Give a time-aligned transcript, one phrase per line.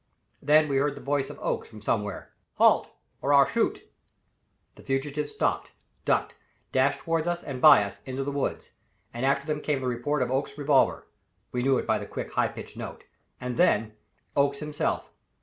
[0.41, 2.89] Then we heard the voice of Oakes from somewhere: "Halt!
[3.21, 3.87] or I'll shoot."
[4.73, 5.73] The fugitives stopped,
[6.05, 6.33] ducked,
[6.71, 8.71] dashed toward us and by us, into the woods,
[9.13, 11.05] and after them came the report of Oakes's revolver
[11.51, 13.03] we knew it by the quick, high pitched note
[13.39, 13.93] and then
[14.35, 15.11] Oakes himself.